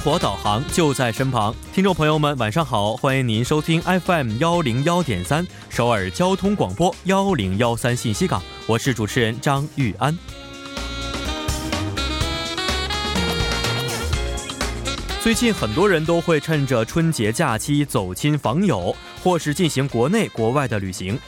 [0.00, 10.18] 生活导航就在身旁，听众朋友们，晚上好，欢迎您收听 FM 幺零幺点三首尔交通广播幺零幺三信息港，我是主持人张玉安。
[15.22, 21.18] 最近很多人都会趁着春节假期走亲访友，或是进行国内国外的旅行，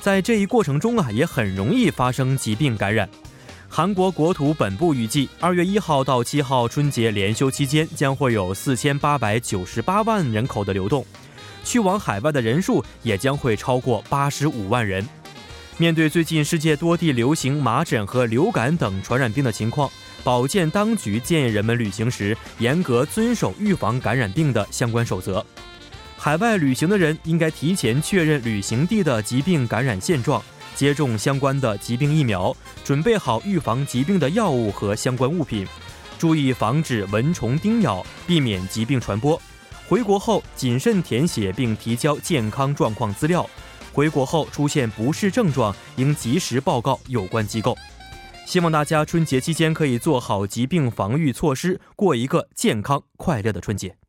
[0.00, 3.06] 在这一过程中啊，也很容易发生疾病感染。
[3.74, 11.02] 韩国国土本部预计，二月一号到七号春节连休期间，将会有四千八百九十八万人口的流动，
[11.64, 15.02] 去往海外的人数也将会超过八十五万人。
[15.78, 19.90] 面对最近世界多地流行麻疹和流感等传染病的情况，
[20.22, 25.42] 保健当局建议人们旅行时严格遵守预防感染病的相关守则。
[26.18, 30.42] 海外旅行的人应该提前确认旅行地的疾病感染现状。
[30.74, 35.66] 接种相关的疾病疫苗，准备好预防疾病的药物和相关物品，
[36.18, 39.40] 注意防止蚊虫叮咬，避免疾病传播。
[39.88, 43.48] 回国后谨慎填写并提交健康状况资料。
[43.92, 47.76] 回国后出现不适症状，应及时报告有关机构。
[48.46, 54.01] 希望大家春节期间可以做好疾病防御措施，过一个健康快乐的春节。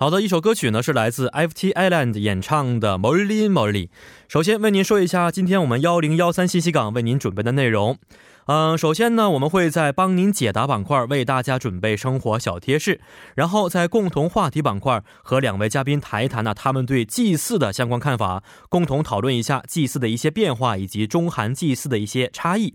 [0.00, 3.88] 好的，一首歌曲呢是来自 FT Island 演唱的《Molly Molly》。
[4.28, 7.98] 首先为您说一下，今天我们幺零幺三信息港为您准备的内容。
[8.46, 12.98] 嗯，首先呢，我们会在帮您解答板块为大家准备生活小贴士，
[13.34, 22.72] 然后在共同话题板块和两位嘉宾谈一谈呢他们对祭祀的相关看法，共同讨论一下祭祀的一些变化以及中韩祭祀的一些差异。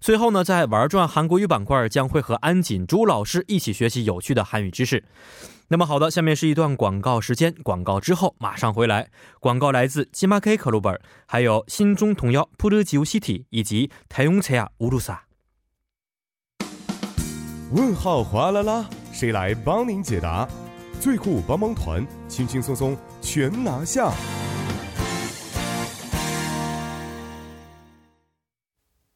[0.00, 5.04] 最后呢，在玩转韩国语板块将会和安锦珠老师一起学习有趣的韩语知识。
[5.68, 9.10] 那么好的，下面是一段广告时间，广告之后马上回来。
[9.40, 15.24] 广告来自金马 K 可鲁本，还有新中童谣普勒吉乌西体以及台用车亚乌鲁萨。
[17.72, 20.46] 问号哗啦啦，谁来帮您解答？
[21.00, 24.12] 最酷帮帮团，轻轻松松全拿下。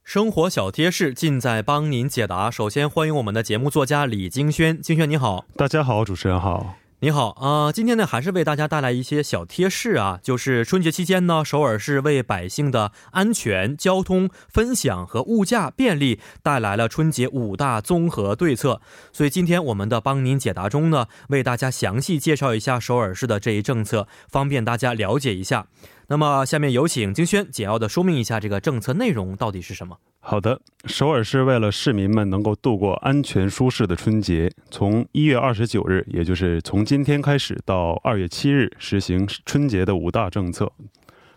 [0.09, 2.51] 生活小贴士尽在帮您解答。
[2.51, 7.71] 首先欢迎我们的节目作家李金轩，金轩你好，大家好，主持人好，你好啊。
[7.71, 18.81] 今天呢，还是为大家带来一些小贴士啊，就是春节期间呢，首尔市为百姓的安全、交通、分享和物价便利带来了春节五大综合对策。
[19.13, 25.67] 所以今天我们的帮您解答中呢，为大家详细介绍一下首尔市的这一政策，方便大家了解一下。
[26.11, 29.99] 那么，下面有请金轩简要的说明一下这个政策内容到底是什么。
[30.21, 40.73] 好的，首尔市为了市民们能够度过安全舒适的春节，从一月二十九日，也就是从今天开始到二月七日，实行春节的五大政策。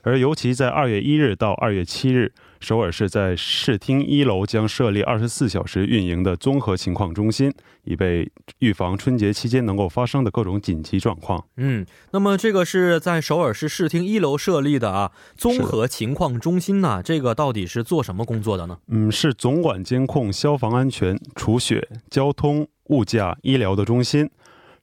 [0.04, 2.34] 而尤其在二月一日到二月七日。
[2.62, 7.52] 首尔市在市厅一楼将设立二十四小时运营的综合情况中心，
[7.86, 11.44] 以备预防春节期间能够发生的各种紧急状况。
[11.58, 18.78] 嗯，那么这个是在首尔市市厅一楼设立的啊，综合情况中心呢，这个到底是做什么工作的呢？
[18.90, 24.30] 嗯，是总管监控消防安全、除雪、交通、物价、医疗的中心。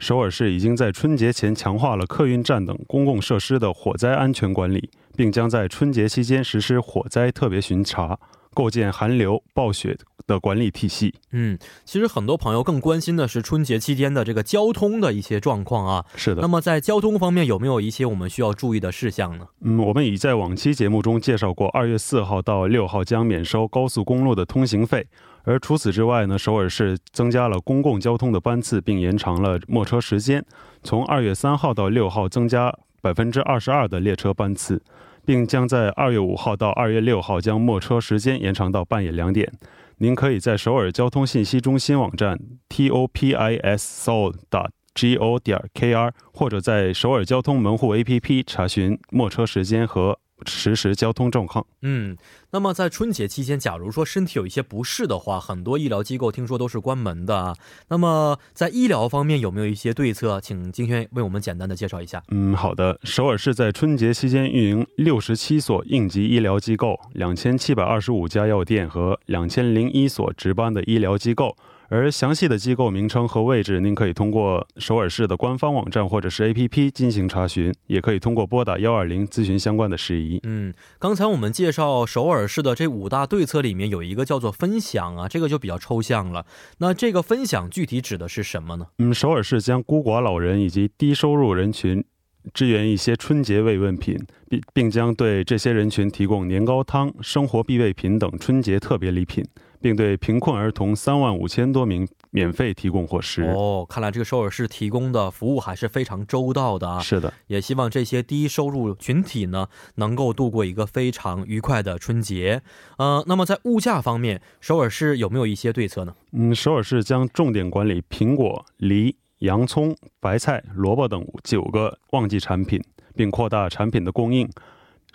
[0.00, 4.91] 首尔市已经在春节前强化了客运站等公共设施的火灾安全管理。
[5.18, 8.16] 并将在春节期间实施火灾特别巡查，
[8.54, 9.98] 构建寒流、暴雪
[10.28, 11.12] 的管理体系。
[11.32, 16.04] 嗯，其实很多朋友更关心的是春节期间的这个交通的一些状况啊。
[16.14, 16.40] 是的。
[16.40, 19.48] 那么在交通方面有没有一些我们需要注意的事项呢？
[19.62, 25.04] 嗯，我们已在往期节目中介绍过，二月四号到六号将免收高速公路的通行费。
[25.42, 30.44] 而除此之外呢，首尔市增加了公共交通的班次，并延长了末车时间，
[30.84, 34.80] 从二月三号到六号增加百分之二十二的列车班次。
[35.28, 39.53] 并将在二月五号到二月六号将末车时间延长到半夜两点。
[39.98, 48.19] 您可以在首尔交通信息中心网站 t o p i s seoul dot g o 点 k r 或者在首尔交通门户 A P
[48.19, 50.19] P 查询末车时间和。
[50.46, 51.66] 实时交通状况。
[51.82, 52.16] 嗯，
[52.50, 57.54] 那么在春节期间，假如说身体有一些不适的话，很多医疗机构听说都是关门的啊。
[57.88, 60.40] 那么在医疗方面有没有一些对策？
[60.40, 62.22] 请金轩为我们简单的介绍一下。
[62.30, 62.98] 嗯，好的。
[63.04, 71.56] 首尔市在春节期间运营六十七所应急医疗机构、两千七百二十五家药店和两千零一所值班的医疗机构。
[71.90, 80.38] 而详细的机构名称和位置，您可以通过首尔市的官方网站或者是 APP 进行查询，也可以通过拨打幺二零咨询相关的事宜。
[80.42, 86.44] 嗯，刚才我们介绍首尔市的这五大对策里面有一个叫做分享啊，这个就比较抽象了。
[86.78, 88.88] 那这个分享具体指的是什么呢？
[88.98, 92.04] 嗯，首尔市将孤寡老人以及低收入人群
[92.52, 94.18] 支援一些春节慰问品，
[94.50, 99.42] 并并将对这些人群提供年糕汤、生活必备品等春节特别礼品。
[99.80, 103.42] 并对贫困儿童三万五千多名免费提供伙食。
[103.42, 107.01] 哦，看来这个首尔市提供的服务还是非常周到的啊。
[107.01, 112.63] 是的，也希望这些低收入群体呢，能够度过一个非常愉快的春节。
[112.98, 116.15] 呃，那么在物价方面，首尔市有没有一些对策呢？
[116.33, 122.83] 嗯，首尔市将重点管理苹果、梨、洋葱、白菜、萝卜等九个旺季产品，
[123.15, 124.48] 并扩大产品的供应。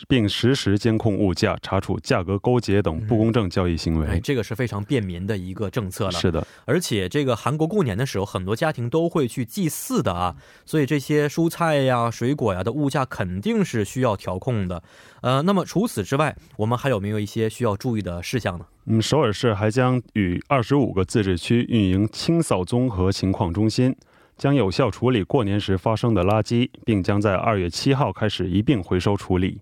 [0.08, 4.08] 并实时监控物价，查处价格勾结等不公正交易行为。
[4.08, 6.12] 哎，这个是非常便民的一个政策了。
[6.12, 10.36] 是的，而且这个韩国过年的时候，很多家庭都会去祭祀的啊，
[10.66, 14.84] 所以这些蔬菜呀、水果呀的物价肯定是需要调控的。
[15.22, 18.66] 呃，那么除此之外，我们还有没有一些需要注意的事项呢？
[18.86, 23.96] 嗯，首尔市还将与二十五个自治区运营清扫综合情况中心，
[24.38, 29.62] 将有效处理过年时发生的垃圾，并将在二月七号开始一并回收处理。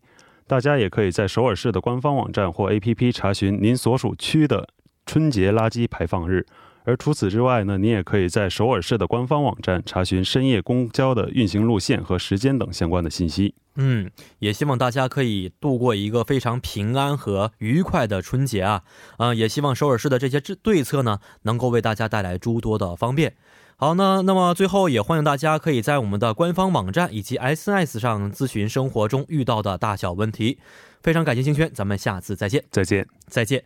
[0.51, 4.67] 大家也可以在首尔市的官方网站或 APP 查询您所属区的
[5.05, 6.45] 春节垃圾排放日。
[6.83, 13.55] 而除此之外呢，您也可以在首尔市的官方网站查询深夜公交的运行路线和时间等相关的信息。
[13.75, 18.83] 嗯，也希望大家可以度过一个非常平安和愉快的春节啊！
[19.15, 23.35] 啊，也希望首尔市的这些对策呢，能够为大家带来诸多的方便。
[23.81, 30.59] 好，那那么最后也欢迎大家可以在我们的官方网站以及 SNS 上咨询生活中遇到的大小问题。
[31.01, 33.63] 非常感谢星轩，咱们下次再见，再见，再见。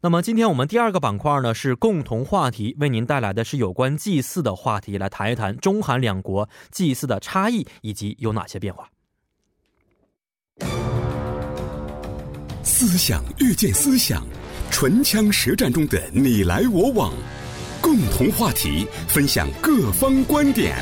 [0.00, 8.88] 那么今天我们第二个板块呢是共同话题，为您带来的是有关祭祀的话题，来谈一谈中韩两国祭祀的差异以及有哪些变化。
[12.62, 14.26] 思想遇见思想，
[14.70, 17.12] 唇枪舌战中的你来我往。
[17.80, 20.76] 共同话题，分享各方观点。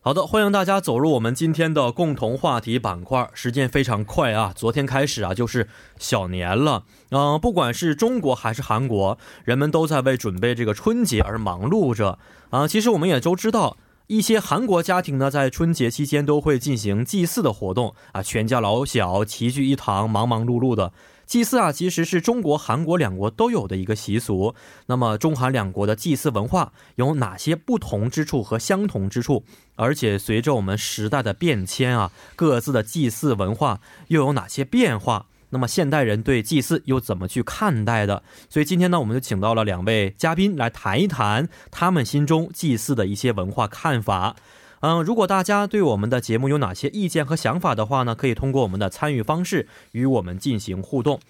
[0.00, 3.30] 好的，欢迎大家走入我们今天的共同话题板块。
[3.34, 5.68] 时间非常快啊，昨天开始啊就是
[5.98, 6.84] 小年了。
[7.10, 12.18] 嗯，不管是中国还是韩国，人们都在为准备这个春节而忙碌着
[12.50, 12.66] 啊。
[12.66, 13.76] 其实我们也都知道，
[14.08, 20.92] 一些韩国家庭呢，在春节期间都会进行祭祀的活动啊，全家老小齐聚一堂，忙忙碌碌的。
[21.32, 24.54] 祭祀啊，其实是中国、韩国两国都有的一个习俗。
[24.84, 29.42] 那么，中韩两国的祭祀文化有哪些不同之处和相同之处？
[29.76, 35.24] 而且，随着我们时代的变迁啊，各自的祭祀文化又有哪些变化？
[35.48, 38.22] 那么，现代人对祭祀又怎么去看待的？
[38.50, 44.36] 所以，今天呢，我们就请到了两位嘉宾来谈一谈他们心中祭祀的一些文化看法。
[44.82, 51.20] 嗯，如果大家对我们的节目有哪些意见和想法的话呢，可以通过我们的参与方式与我们进行互动。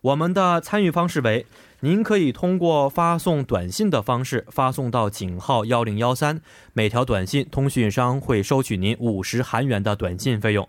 [0.00, 1.46] 我们的参与方式为：
[1.80, 6.40] 您可以通过发送短信的方式发送到井号幺零幺三，
[6.72, 10.66] 每条短信通讯商会收取您五十韩元的短信费用；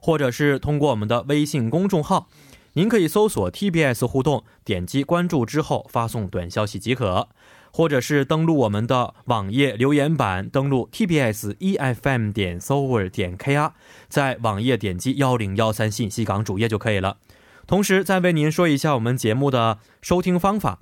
[0.00, 2.28] 或者是通过我们的微信公众号，
[2.74, 7.26] 您可以搜索 TBS 互动，点击关注之后发送短消息即可。
[7.72, 13.72] 或者是登录我们的网页留言板，登录 tbs efm 点 s o v e r 点 kr，
[14.08, 17.18] 在网页点击幺零幺三信息港主页就可以了。
[17.66, 20.80] 同时，再为您说一下我们节目的收听方法，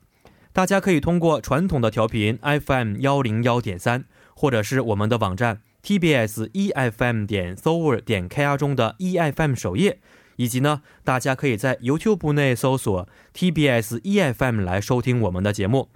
[0.54, 9.54] 大家可以通过传统的调频 FM 幺零幺点三，或者是我们的网站 tbs efm 点 s o v e r 点 kr 中的 efm
[9.54, 9.98] 首页，
[10.36, 15.90] 以及呢，大家可以在 YouTube 内搜索 tbs efm 来收听我们的节目。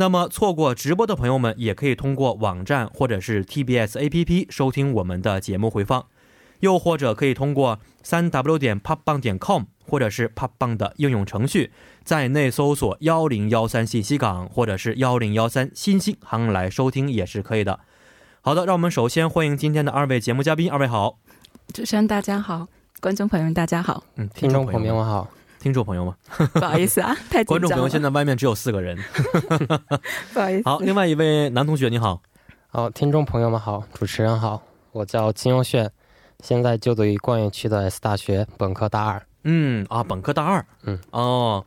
[0.00, 6.06] 那么错过直播的朋友们，也可以通过网站或者是 TBS APP 收听我们的节目回放，
[6.60, 11.70] 又或者可以通过三 W 点 popbang 点 com 或者是 popbang 的应用程序，
[12.02, 17.80] 在内搜索幺零幺三信息港或者是幺零幺三新星行来收听也是可以的。
[18.40, 21.18] 好的，让我们首先欢迎今天的二位节目嘉宾，二位好，
[21.74, 22.66] 主持人大家好，
[23.02, 25.28] 观众朋友们大家好，嗯，听众朋友们好。
[25.60, 26.14] 听众朋友们，
[26.54, 28.96] 不好意思啊，太观众朋友现在外面只有四个人，
[30.32, 30.62] 不好意思。
[30.64, 32.22] 好，另外一位男同学你好，
[32.68, 34.62] 好，听众朋友们好，主持人好，
[34.92, 35.90] 我叫金优炫，
[36.42, 39.22] 现在就读于冠岳区的 S 大学本科大二。
[39.44, 41.64] 嗯啊，本科大二，嗯哦，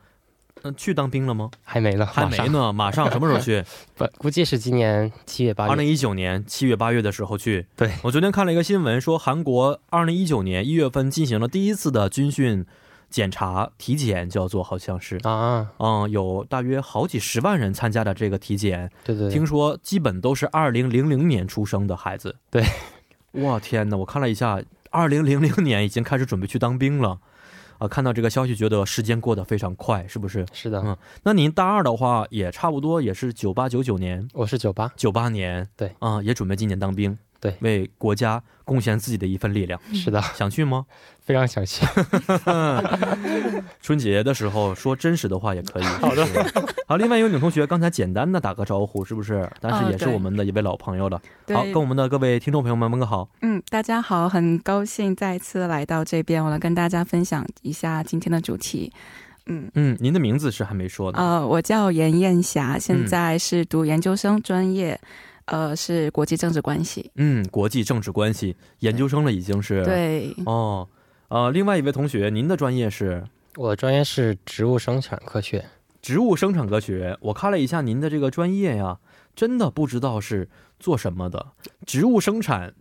[0.63, 1.51] 那去当兵了吗？
[1.63, 3.63] 还没了，还没呢，马上什么时候去？
[3.95, 5.69] 不，估计是今年七月八月。
[5.71, 7.67] 二零一九年七月八月的时候去。
[7.75, 12.65] 对，我昨天看了一个新闻，说韩国二零一九年一月份进行了第一次的军训。
[13.13, 22.35] 检查体检就要做，好像是，啊，嗯，有大约好几十万人参加的这个体检，对对对，听说基本都是二零零零年出生的孩子。
[22.49, 22.65] 对，
[23.33, 23.95] 哇天哪！
[23.95, 27.19] 我看了一下，二零零零年已经开始准备去当兵了，
[27.77, 30.43] 啊，看到这个消息，觉得时间过得非常快，是不是？
[30.51, 39.77] 是的，嗯那您大二的话，也差不多也是九八九九年，我是九八，九八年，对，啊、也准备今年当兵，对为国家贡献自己的一份力量。
[39.93, 40.85] 是的，想去吗？
[41.19, 41.85] 非常想去。
[43.81, 45.83] 春节的时候说真实的话也可以。
[45.99, 46.25] 好的。
[46.87, 49.49] 好，另外有女同学刚才简单的打个招呼，是不是？
[49.59, 51.21] 但是也是我们的一位老朋友了。
[51.45, 53.27] 对好，跟我们的各位听众朋友们问个好。
[53.41, 58.93] 嗯，大家好，很高兴再次来到这边，我来跟大家分享一下今天的主题。
[59.47, 61.19] 嗯，嗯，您的名字是还没说呢。
[61.19, 64.97] 呃，我叫严艳霞，现在是读研究生，专业
[65.45, 67.11] 呃是国际政治关系。
[67.15, 69.83] 嗯，国际政治关系研究生了，已经是。。
[69.83, 70.87] 对，哦，
[71.27, 75.65] 呃，另外一位同学，您的专业是我的专业是植物生产科学，
[76.01, 77.17] 植物生产科学。
[77.21, 78.99] 我看了一下您的这个专业呀，
[79.35, 80.47] 真的不知道是
[80.79, 81.45] 做什么的。
[81.85, 82.73] 植物生产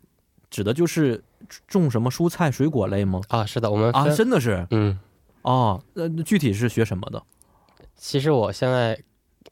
[0.51, 1.23] 指的就是
[1.67, 3.21] 种什么蔬菜水果类吗？
[3.29, 4.99] 啊，是的，我们啊，真的是嗯，
[5.43, 5.83] 哦。
[5.95, 7.23] 呃，具体是学什么的？
[7.97, 8.99] 其实我现在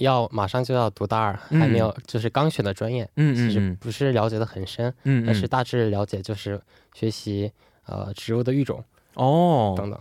[0.01, 6.61] 要马上就要读大二，嗯还没有就是刚选的专业，嗯其实嗯不是了解的很深，嗯但是大致了解就是
[6.93, 7.51] 学习
[7.87, 9.99] 呃植物的育种哦，等等。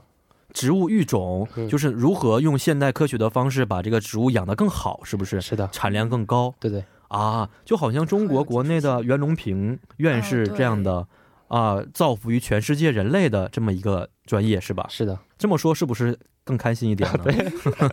[0.52, 1.70] 植物育种嗯。
[1.70, 5.40] 就是如何用现代科学的方式把这个植物养得更好，是不是？
[5.40, 9.04] 是的，产量更高对对，啊，就好像中国国内的。
[9.04, 11.08] 袁隆平院士这样的
[11.50, 14.88] 啊，造福于全世界人类的这么一个专业是吧？
[14.90, 16.18] 是的，这么说是不是
[16.50, 17.26] 更开心一点呢？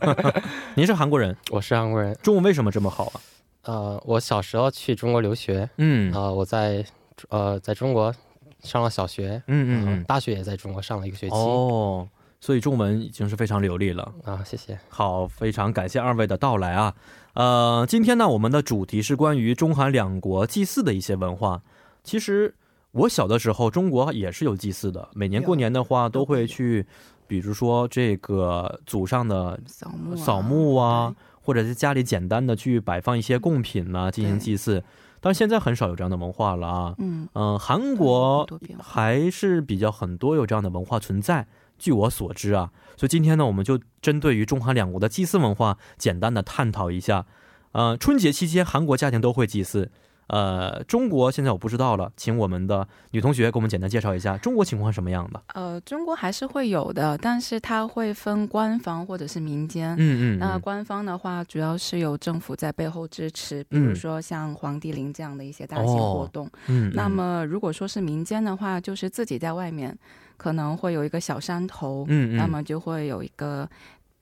[0.75, 2.17] 您是韩国人，我是韩国人。
[2.23, 3.21] 中文为什么这么好啊？
[3.65, 6.83] 呃，我小时候去中国留学，嗯呃，我在
[7.29, 8.15] 呃在中国
[8.61, 11.35] 上了小学，嗯嗯嗯，大学也在中国上了一个学期。
[11.35, 12.09] 哦，
[12.41, 14.11] 所以中文已经是非常流利了。
[14.25, 14.79] 啊，谢谢。
[14.89, 16.95] 好，非常感谢二位的到来啊。
[17.35, 21.61] 呃，今天呢，我们的主题是关于中韩两国祭祀的一些文化。
[22.03, 22.55] 其实
[22.93, 26.87] 我小的时候，中国也是有祭祀的，每年过年的话都会去，
[27.27, 34.83] 比如说这个祖上的扫墓、啊，扫墓啊，或者在家里简单的去摆放一些贡品呐、进行祭祀。
[35.21, 36.95] 但是现在很少有这样的文化了啊。
[36.99, 41.47] 嗯，嗯、韩国还是比较很多有这样的文化存在。
[41.79, 47.27] 据我所知啊，所以今天呢，我们就针对于中韩两国的祭祀文化，简单的探讨一下。
[47.73, 49.91] 呃，春节期间韩国家庭都会祭祀，
[50.29, 55.41] 呃，中国现在我不知道了，请我们的女同学给我们简单介绍一下中国情况什么样的。
[55.55, 59.95] 呃，中国还是会有的，但是它会分官方或者是民间。
[59.99, 66.51] 嗯嗯，那嗯官方的话，主要是有政府在背后支持，比嗯如说像黄帝陵这样的一些大型活动。
[66.67, 69.97] 嗯，那么如果说是民间的话，就是自己在外面
[70.37, 73.69] 可能会有一个小山头，嗯嗯，那么就会有一个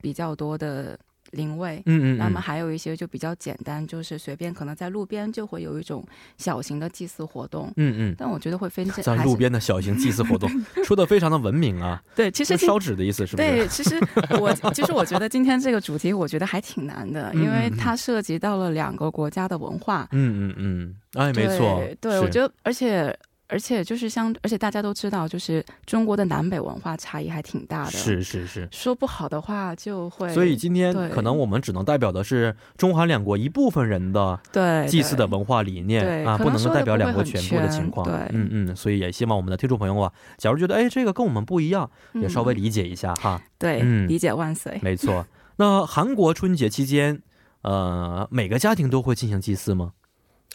[0.01, 0.97] 比较多的
[1.35, 1.81] 灵位。
[1.85, 6.03] 嗯嗯，那么还有一些就比较简单，就是随便可能在路边就会有一种
[6.37, 8.15] 小型的祭祀活动，嗯嗯。
[8.17, 10.49] 但我觉得会分在路边的小型祭祀活动，
[10.83, 13.47] 说的非常的文明啊， 对，其实烧纸的意思，是不是？
[13.47, 13.99] 对，其实
[14.39, 20.07] 我其实我觉得今天这个主题，我觉得还挺难的，嗯因为它涉及到了两个国家的文化。
[20.11, 23.15] 嗯嗯嗯，哎，没错，对，对我觉得，而且
[23.47, 27.91] 而且就是相，而且大家都知道，就是中国的南北文化差异还挺大的。
[27.91, 28.67] 是是是。
[28.71, 38.05] 说不好的话就会，所以今天可能我们只能代表的是中韩两国一部分人的对祭祀的文化理念啊，不能够代表两国全部的情况。
[38.05, 43.41] 对嗯嗯，所以也希望我们的听众朋友啊，假如觉得哎这个跟我们不一样，也稍微嗯理解一下哈。
[43.59, 44.79] 对、嗯理解万岁。
[44.81, 45.25] 没错。
[45.57, 47.21] 那韩国春节期间，
[47.61, 49.91] 呃，每个家庭都会进行祭祀吗？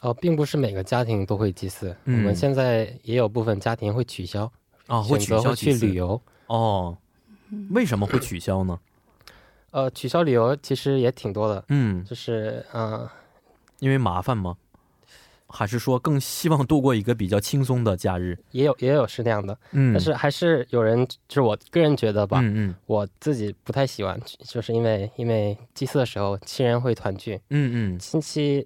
[0.01, 4.51] 呃，并不是每个家庭都会祭祀，嗯我们现在也有部分家庭会取消，
[4.87, 6.21] 啊，会取消去旅游。
[6.47, 6.97] 哦。
[7.71, 8.79] 为什么会取消呢？
[9.73, 13.11] 呃，取消旅游其实也挺多的，嗯，就是嗯、呃
[13.81, 14.57] 因为麻烦吗？
[15.49, 18.39] 还是说更希望度过一个比较轻松的假日？
[18.53, 28.65] 也有也有是那样的，嗯，但是还是有人，就是我个人觉得吧，嗯嗯我自己不太喜欢，就是因为因为祭祀的时候亲人会团聚，嗯嗯，亲戚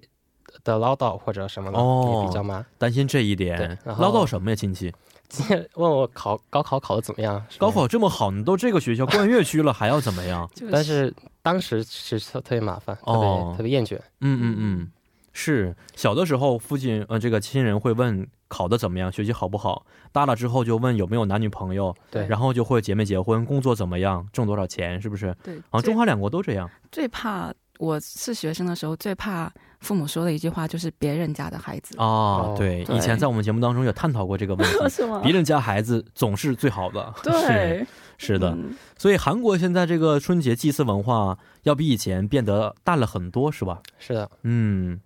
[0.63, 2.65] 的唠叨或者什么的、哦也比较麻。
[2.77, 4.93] 担心这一点唠叨什么呀，亲戚？
[5.27, 7.43] 今天问我考高考考的怎么样？
[7.57, 10.47] 高考这么好，你都这个学校冠岳区了，还要怎么样？
[10.53, 13.95] 就但是当时是特特别麻烦，特别、哦特别厌倦。
[14.21, 14.91] 嗯嗯嗯，
[15.33, 19.83] 是小的时候，父亲呃这个亲人会问考的怎么样，学习好不好。
[20.11, 25.35] 大了之后就问有没有男女朋友，对，然后就会结没结婚，工作怎么样，挣多少钱，是不是？
[25.43, 26.69] 对，好像中华两国都这样。
[26.91, 29.51] 最怕我是学生的时候，最怕
[29.85, 31.95] 父母说的一句话，就是别人家的孩子。
[31.99, 37.13] 哦，对，对以前在我们节目当中有探讨过这个问题， 是吗别人家孩子总是最好的。
[37.21, 37.87] 对，是，
[38.17, 38.49] 是的。
[38.49, 43.79] 嗯所以韩国现在这个春节祭祀文化要比以前变得淡了很多，是吧？
[43.99, 44.99] 是的，嗯，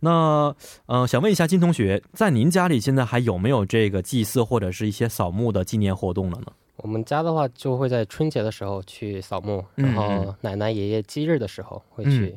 [0.00, 0.54] 那
[0.86, 6.46] 呃，想问一下金同学，在您家里现在还有没有这个祭祀或者是一些扫墓的纪念活动了呢？
[6.76, 12.36] 我们家的话就会在春节的时候去扫墓，嗯然后奶奶爷爷忌日的时候会去。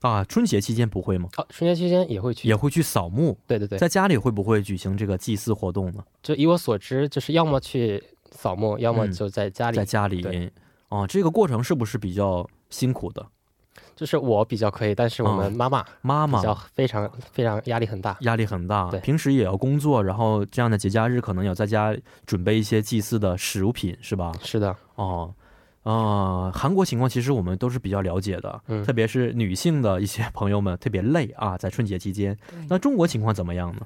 [0.00, 1.28] 啊，春节期间不会吗？
[1.36, 2.46] 哦，春节期间也会去。
[2.48, 6.04] 也会去扫墓，对对对，在家里会不会举行这个祭祀活动呢？
[6.22, 9.76] 就以我所知，就是要么去扫墓，要么嗯就在家里。
[9.76, 10.52] 在家里对，
[10.88, 13.26] 哦，这个过程是不是比较辛苦的？
[13.96, 18.16] 就是我比较可以，但是我们妈妈妈妈比较妈非常非常压力很大。
[18.20, 21.92] 压力很大，对平时也要工作，然后这样的节假日可能要在家
[22.24, 24.32] 准备一些祭祀的食品，是吧？
[24.40, 25.34] 是的，哦，
[25.88, 32.36] 呃，韩国情况其实我们都是比较了解的，嗯特别是女性的一些朋友们特别累啊，在春节期间。
[32.68, 33.80] 那中国情况怎么样呢？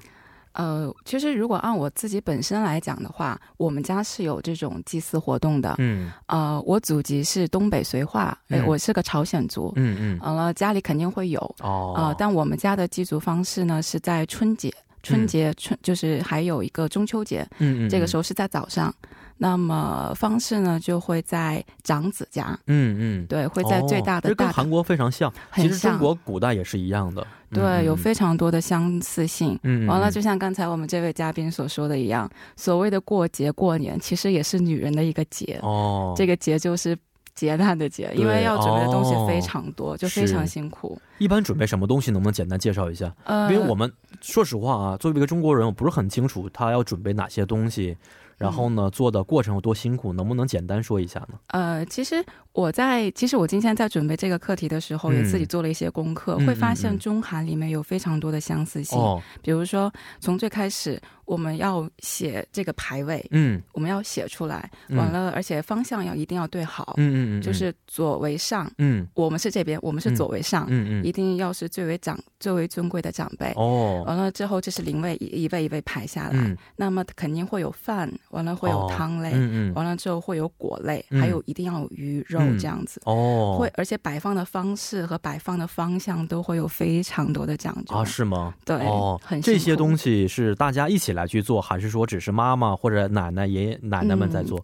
[0.51, 5.75] 呃，其实如果按我自己本身来讲的话，我们家是有这种祭祀活动的。
[5.77, 9.71] 嗯呃，我祖籍是东北绥化，哎、嗯我是个朝鲜族。
[9.77, 14.69] 嗯嗯，完了，家里肯定会有哦，但我们家的祭祖方式呢是在春节，
[15.01, 18.93] 春节春就是还有一个中秋节，嗯嗯，这个时候是在早上。
[19.37, 27.97] 那么方式呢就会在长子家，嗯嗯，对，会在最大的这跟韩国非常像，很其实中国古代也是一样的，对，有嗯。
[28.03, 29.57] 非常多的相似性。
[29.63, 35.57] 嗯，嗯完了，嗯就像刚才我们这位嘉宾所说的一样，所谓的过节过年，其实也是女人的一个节。
[35.63, 36.97] 哦，这个节就是
[37.33, 40.99] 劫难的劫，因为要准备的东西非常多，就非常辛苦。
[41.17, 43.13] 一般准备什么东西，能不能简单介绍一下？
[43.23, 43.89] 呃，因为我们
[44.21, 47.95] 说实话啊，作为一个中国人，我不是很清楚他要准备哪些东西，
[48.37, 51.39] 然后呢，做的过程有多辛苦，能不能简单说一下呢？
[51.47, 58.97] 呃，其实我在其实我今天在准备这个课题的时候，嗯也自己做了一些功课，嗯会发现中韩里面有非常多的相似性。
[58.99, 63.61] 哦，比如说，从最开始我们要写这个牌位，嗯。
[63.73, 64.97] 我们要写出来，嗯。
[64.97, 69.07] 完了，而且方向要一定要对好，嗯嗯嗯，就是左为上，嗯。
[69.13, 71.05] 我们是这边，我们是左为上，嗯嗯。
[71.05, 73.51] 一定要是最为长、最为尊贵的长辈。
[73.55, 76.57] 哦，完了之后，这是灵位一一位一位排下来，嗯。
[76.75, 79.73] 那么肯定会有饭，完了会有汤类，嗯嗯。
[79.73, 81.21] 完了之后会有果类，嗯。
[81.21, 82.59] 还有一定要有鱼肉嗯。
[82.59, 83.01] 这样子。
[83.05, 87.95] 哦，会，而且摆放的方式和摆放的方向都会有非常多的讲究。
[87.95, 88.53] 啊，是吗？
[88.65, 94.61] 对，哦很，这些东西西是大家一起来去做，还是说只是妈妈或者奶奶、爷爷奶奶们在做？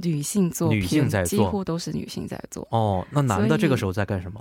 [0.00, 2.64] 女性作品，女性在做几乎都是女性在做。
[2.70, 4.40] 哦，那男的这个时候在干什么？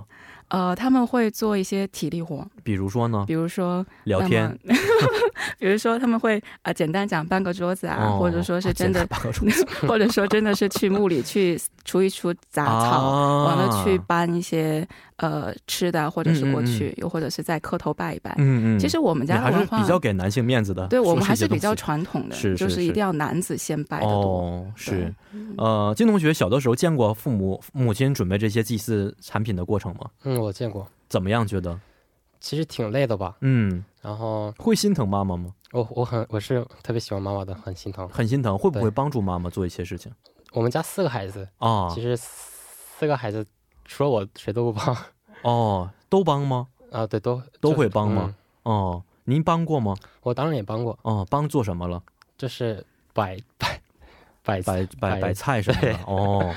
[0.50, 4.56] 呃，他们会做一些体力活，比如说呢，比如说聊天，
[5.58, 9.06] 比如说他们会啊、呃简单讲搬个桌子啊，哦或者说是真的
[9.88, 18.34] 或者说真的是去墓里去除一除杂草，啊完了去搬一些呃吃的，或者是过去，又或者是在磕头拜一拜。
[18.38, 24.14] 嗯嗯，其实我们家还是家的文化比较给男性面子的，对我们还是比较传统的，是是就是一定要男子先拜的多。
[24.14, 25.14] 哦，是，
[25.58, 30.10] 呃，金同学小的时候见过父母母亲准备这些祭祀产品的过程吗？
[30.24, 31.46] 嗯，我见过，怎么样？
[31.46, 31.80] 觉得？
[32.40, 33.36] 其实挺累的吧。
[33.42, 35.52] 嗯，然后会心疼妈妈吗？
[35.72, 38.08] 我我很我是特别喜欢妈妈的，很心疼。
[38.10, 40.12] 很心疼，会不会帮助妈妈做一些事情
[40.54, 42.02] 我们家四个孩子，啊其？
[42.02, 43.46] 实四个孩子
[43.88, 44.96] 除了我谁都不帮
[45.42, 46.68] 哦，都帮吗？
[46.92, 48.36] 啊，对，都都会帮吗？
[48.64, 49.96] 嗯哦，您帮过吗？
[50.22, 52.02] 我当然也帮过，哦，帮做什么了？
[52.38, 53.80] 就是摆 摆
[54.44, 55.94] 摆摆摆摆摆菜什么的。
[56.06, 56.54] 哦，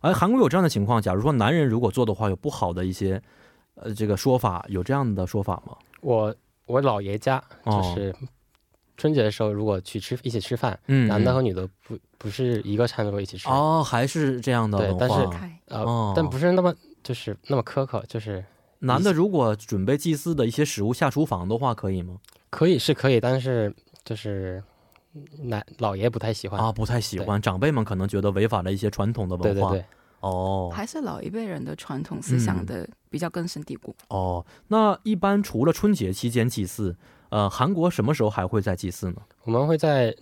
[0.00, 3.20] 哎，韩国有这样的情况，假如说男人如果做的话，有不好的一些
[3.74, 5.76] 呃这个说法，有这样的说法吗？
[6.02, 6.34] 我
[6.66, 8.14] 我姥爷家就哦是
[8.96, 11.34] 春节的时候，如果去吃一起吃饭，嗯，男的嗯。
[11.34, 15.28] 和女的不不是一个餐桌一起吃，哦，还是这样的文对但是
[15.66, 16.12] 呃，哦。
[16.14, 18.44] 但不是那么就是那么苛刻，就是
[18.78, 22.16] 男的如果准备祭祀的一些食物下厨房的话，可以吗？
[22.50, 24.62] 可以是可以，但是就是
[25.42, 26.60] 男老爷不太喜欢。
[26.60, 29.70] 啊，不太喜欢，长辈们可能觉得违反了一些传统的文化。
[29.70, 29.84] 对对对，
[30.20, 30.70] 哦。
[30.72, 33.94] 还是老一辈人的传统思想的比较根深蒂固。
[34.08, 36.96] 哦，那一般除了春节期间祭祀，
[37.34, 39.16] 呃，韩国什么时候还会再祭祀呢？
[39.42, 40.14] 我们会在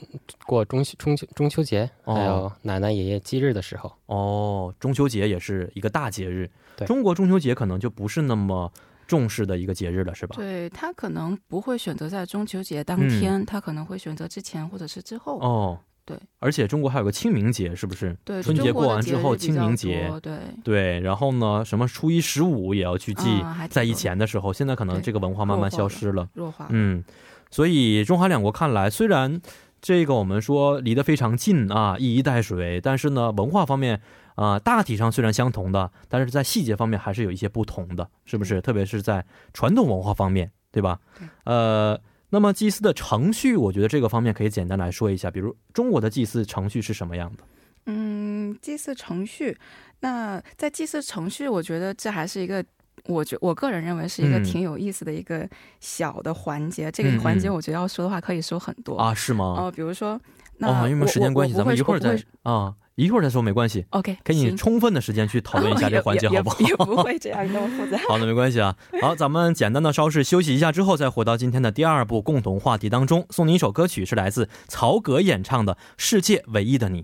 [0.46, 6.50] 过中秋中秋中秋节，哦还有奶奶爷爷忌日的时候，哦，中秋节也是一个大节日。
[6.74, 8.72] 对中国中秋节可能就不是那么
[9.06, 10.36] 重视的一个节日了，是吧？
[10.36, 15.38] 对他可能不会选择在中秋节当天，他可能会选择之前或者是之后。
[15.40, 18.16] 嗯哦，对，而且中国还有个清明节，是不是？
[18.24, 26.28] 对，春节过完之后，清明节，对，对，然后呢，什么初一十五也要去祭，在以前的时候，现在可能这个文化慢慢消失了。
[26.34, 26.66] 弱化。
[26.70, 27.04] 嗯，
[27.50, 29.40] 所以中韩两国看来，虽然
[29.80, 34.00] 这个我们说离得非常近啊，一衣带水，但是呢，文化方面
[34.34, 38.60] 啊、大体上虽然相同的，但是在细节方面还是有一些不同的，是不是？
[38.60, 40.98] 特别是在传统文化方面，对吧？
[41.18, 42.00] 对呃，
[42.32, 47.44] 那么祭祀的程序，我觉得这个方面可以简单来说一下，比如中国的祭祀程序是什么样的？
[47.84, 49.58] 嗯，祭祀程序，
[50.00, 52.64] 那在祭祀程序，我觉得这还是一个。
[53.06, 55.48] 我觉我个人认为是一个嗯挺有意思的一个
[55.80, 59.44] 小的环节，这嗯个环节嗯我觉得要说的话可以说很多啊，是吗？
[59.58, 60.20] 哦、比如说，
[60.58, 66.58] 那哦，因为我时间关系，咱们一会儿再啊，一会儿再说没关系，OK，给你充分的时间去讨论一下这个环节，好不好？
[66.60, 67.98] 也也不会这样那么复杂。
[68.08, 68.76] 好的，没关系啊。
[69.00, 77.02] 好，咱们简单的稍事休息一下之后，再回到今天的第二部共同话题当中，送你一首歌曲，是来自曹格演唱的《世界唯一的你》。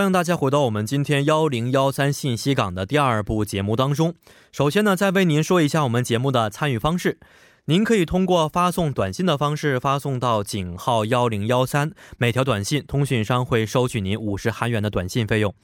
[0.00, 4.14] 欢迎大家回到我们今天幺零幺三信息港的第二部节目当中。
[4.50, 7.18] 首先呢，再为您说一下我们节目的参与方式。
[7.66, 15.54] 您可以通过发送短信的方式发送到井号幺零幺三，每条短信通讯商会收取您五十韩元的短信费用。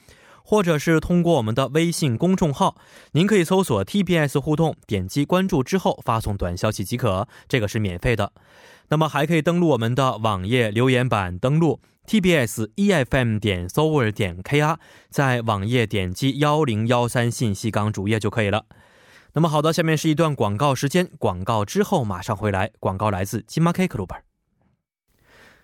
[0.44, 2.76] 或者是通过我们的微信公众号，
[3.12, 8.32] 您可以搜索 TBS 互动，点击关注之后发送短消息即可，这个是免费的。
[8.88, 14.76] 那么还可以登录我们的网页留言板，登录 tbs efm 点 s o v e r 点 kr，
[15.10, 18.66] 在网页点击幺零幺三信息港主页就可以了。
[19.32, 22.70] 那么好的，下面是一段广告时间，广告之后马上回来。
[22.78, 24.08] 广告来自金马 K Club。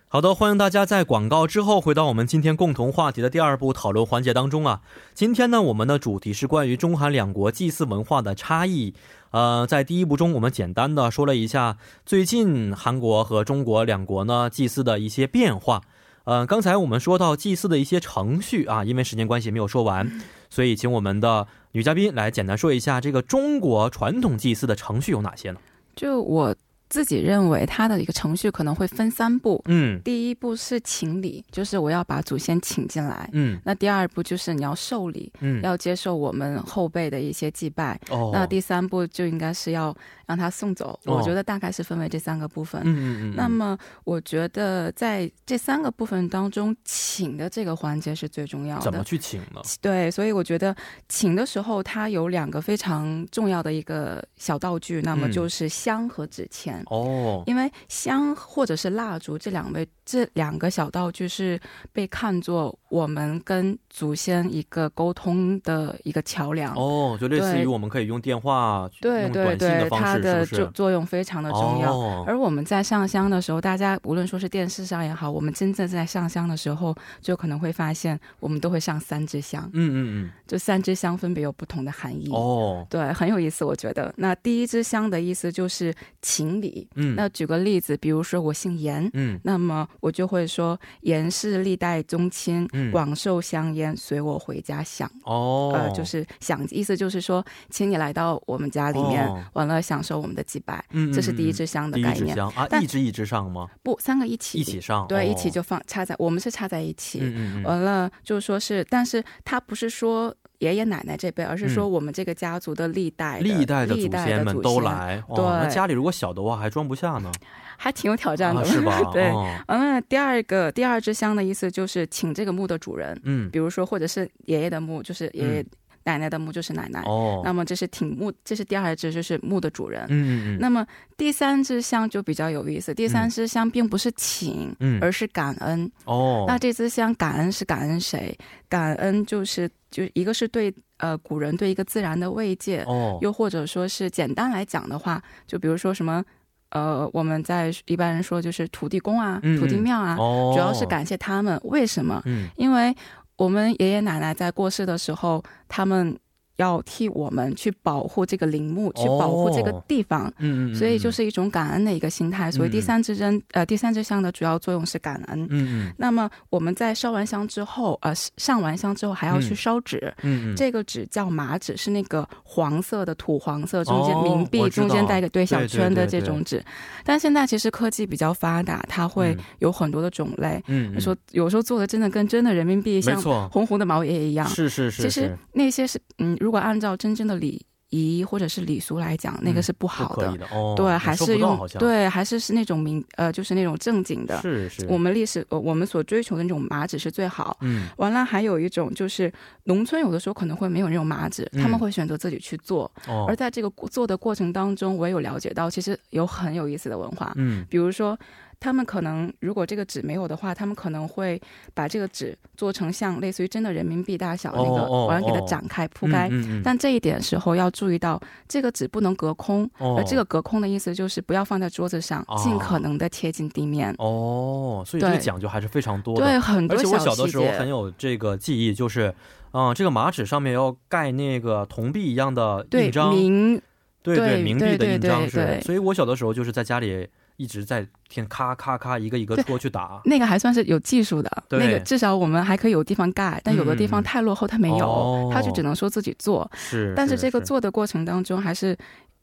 [0.07, 4.81] 好的，欢迎大家在广告之后回到我们今天共同话题的第二部讨论环节当中啊。
[5.15, 8.93] 今天呢，我们的主题是关于中韩两国祭祀文化的差异。
[9.31, 15.81] 呃，在第一部中，我们简单的说了一下最近韩国和中国两国呢祭祀的一些变化。
[16.25, 20.09] 呃，刚才我们说到祭祀的一些程序啊，因为时间关系没有说完，
[20.49, 25.59] 所以请我们的女嘉宾来简单说一下这个中国传统祭祀的程序有哪些呢？
[25.95, 26.55] 就我
[26.93, 29.59] 自己认为，它的一个程序可能会分三步。
[29.65, 33.27] 嗯第一步是请礼，就是我要把祖先请进来。
[33.33, 37.99] 嗯那第二步就是你要受礼，嗯，要接受我们后辈的一些祭拜。
[38.11, 39.95] 哦，那第三步就应该是要
[40.27, 40.91] 让他送走。
[41.05, 42.79] 哦我觉得大概是分为这三个部分。
[42.85, 49.03] 嗯嗯嗯，那么，我觉得在这三个部分当中，请的这个环节是最重要的怎么。
[49.03, 49.59] 去请呢？
[49.81, 50.75] 对，所以我觉得
[51.09, 56.82] 请的时候，它有两个非常重要的一个小道具，那么嗯就是香和纸钱。
[56.87, 61.59] 哦，因为香或者是蜡烛这两位这两个小道具是
[61.91, 66.75] 被看作我们跟祖先一个沟通的一个桥梁。
[66.75, 70.71] 哦，就类似于我们可以用电话、对对用短信的对，方式，它的作是不是？
[70.73, 71.91] 作用非常的重要。
[71.91, 82.27] 哦、而我们在上香的时候，大家无论说是电视上也好，我们真正在上香的时候，就可能会发现，我们都会上三支香，嗯嗯嗯就三支香分别有不同的含义。
[82.29, 84.13] 嗯，哦，对，很有意思，我觉得。
[84.17, 86.87] 那第一支香的意思就是情理。
[86.93, 95.09] 嗯，那举个例子，比如说我姓严，嗯那么我就会说严氏历代宗亲，嗯广受香烟，随我回家享。
[95.23, 102.27] 哦，呃，就是享，意思就是说，请你来到我们家里面，哦完了享受我们的祭拜，嗯，嗯这是第一嗯支香的第一概念。
[102.27, 103.67] 支香啊，但一支一支上吗？
[103.83, 107.19] 不，三个一起，一起上，对，哦一起就放插在，我们是插在一起。
[107.21, 110.33] 嗯嗯嗯，完了就是说是，但是它不是说
[110.63, 115.45] 爷爷奶奶这辈，而是说嗯我们这个家族的历代的历代的祖先们都来，哦对。
[115.45, 117.31] 那家里如果小的话还装不下呢，
[117.77, 119.01] 还挺有挑战的，啊，是吧？
[119.11, 119.29] 对。
[119.29, 119.45] 哦。
[119.67, 125.65] 完了，第二个第二支香的意思就是请这个墓的主人，嗯，比如说或者是爷爷的墓，就是爷爷、嗯
[126.03, 127.01] 奶奶的墓就是奶奶。
[127.01, 130.05] 哦，那么这是挺墓，这是第二只，就是墓的主人。
[130.09, 130.85] 嗯嗯嗯，那么
[131.17, 135.89] 第三只香就比较有意思，第三只香并不是请，嗯而是感恩。
[136.05, 138.37] 哦，那这只香感恩是感恩谁？
[138.69, 146.23] 感恩就是就一个是对呃古人对一个自然的慰藉，哦，又或者说是简单来讲的话，就比如说什么
[146.71, 151.59] 呃我们在一般人说就是土地公啊、嗯土地庙啊，哦，主要是感谢他们。
[151.65, 152.19] 为什么？
[152.25, 152.95] 嗯因为
[153.37, 156.17] 我们爷爷奶奶在过世的时候，他们
[156.57, 160.31] 要替我们去保护这个陵墓，去保护这个地方。
[160.37, 162.51] 嗯嗯，所以就是一种感恩的一个心态。
[162.51, 165.43] 所以第三支针，呃，第三支香的主要作用是感恩。
[165.49, 170.13] 嗯嗯，那么我们在烧完香之后，呃，上完香之后还要去烧纸。
[170.21, 176.63] 嗯嗯，这个纸叫麻纸，是那个黄色的土黄色，中间哦冥币中间带一个对小圈的这种纸。
[177.03, 180.61] 但现在其实科技比较发达，它会嗯有很多的种类。
[180.67, 184.47] 嗯，嗯说有时候做的真的跟真的人民币像错，红红的毛爷爷一样。
[184.47, 190.35] 是是是其实，那些是嗯，如果按照真正的礼仪或者是礼俗来讲，那个是不不好的。
[190.75, 194.41] 对，还是用对，还是是那种明呃，就是那种正经的。
[194.41, 197.55] 是是，我们历史呃，我们所追求的那种麻纸是最好。
[197.61, 199.31] 嗯完了，还有一种就是
[199.65, 202.91] 农村有的时候可能会没有那种麻纸，他们嗯会选择自己去做。
[203.07, 207.31] 哦而在这个过做的过程当中，我也有了解到，其实有很有意思的文化。
[207.35, 208.17] 嗯比如说，
[208.63, 211.37] 他们可能如果这个纸没有的话，他们可能会
[211.73, 216.31] 把这个纸做成像类似于真的人民币大小的那个，哦哦完了给它哦展开铺开。
[216.63, 223.93] 但这一点时候要注意到，这个纸不能隔空，哦而这个隔空的意思就是不要放在桌子上，哦尽可能的贴近地面。
[223.97, 226.23] 哦，所以这个讲究还是非常多的。
[226.23, 227.73] 对，很多而且我小的时候很。
[227.73, 229.11] 有这个记忆，就是，
[229.51, 233.59] 嗯、这个麻纸上面要盖那个铜币一样的印章，明
[234.03, 240.01] 对对冥币的对印章是，所以我小的时候就是在家里一直在天咔咔咔一个一个戳去打。
[240.05, 246.49] 那个还算是有技术的，对那个至少我们还可以有地方盖，但有的地嗯方太落后，他没有，哦它就只能说自己做。
[246.53, 248.77] 是，但是这个做的过程当中，还是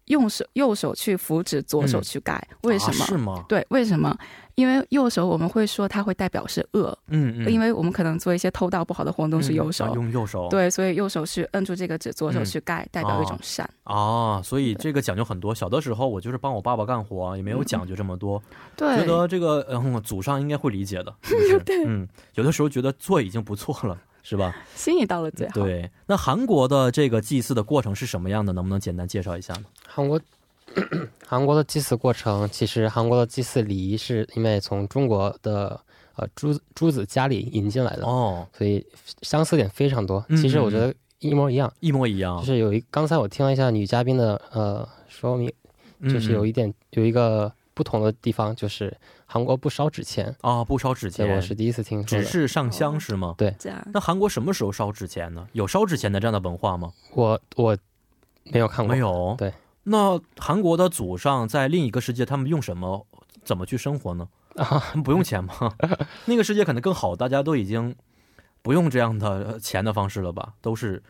[0.06, 2.42] 用手右手去扶指，左手嗯去盖。
[2.62, 3.04] 为什么？
[3.04, 3.44] 啊是吗？
[3.48, 4.16] 对，为什么？
[4.60, 9.86] 因为右手我们会说它会代表是恶，嗯嗯，因为我们可能做一些偷盗不好的活动是右手。
[9.86, 10.48] 嗯啊用右手。
[10.50, 13.68] 对，所以右手是摁住这个指，左手嗯去盖，代表一种善。
[13.84, 15.54] 啊，所以这个讲究很多。
[15.54, 18.38] 小的时候我就是帮我爸爸干活，也没有讲究这么多，
[18.76, 21.58] 觉对，得这个嗯祖上应该会理解的， 是是？
[21.60, 24.54] 对嗯，有的时候觉得做已经不错了，是吧？
[24.76, 25.54] 心意到了最好。
[25.54, 28.52] 对，那韩国的这个祭祀的过程是什么样的？
[28.52, 29.64] 能不能简单介绍一下呢？
[29.88, 30.20] 韩国
[31.26, 35.80] 韩国的祭祀过程，其实韩国的祭祀礼仪是因为从中国的
[36.16, 38.85] 呃朱朱子家里引进来的，哦，所以
[39.22, 40.24] 相似点非常多。
[40.28, 45.52] 嗯其实我觉得一模一样，一模一样就，是有一刚才我听了一下女嘉宾的呃说明，
[46.04, 52.24] 就是有一一点有一个不同的地方，就是韩国不烧纸钱，啊，不烧纸钱，我是第一次听说只。
[52.24, 53.35] 是上香是吗？
[53.59, 53.87] 这样。
[53.92, 55.46] 那韩国什么时候烧纸钱呢？
[55.52, 56.92] 有烧纸钱的这样的文化吗？
[57.14, 57.76] 我我
[58.44, 59.35] 没有看过，没有。
[59.38, 59.52] 对。
[59.90, 63.07] 那韩国的祖上在另一个世界，他们用什么？
[63.42, 64.29] 怎么去生活呢？
[64.55, 65.53] 他们 不用钱吗？
[66.26, 67.96] 那个世界可能更好，大家都已经
[68.62, 70.55] 不用这样的呃钱的方式了吧？
[70.61, 71.03] 都是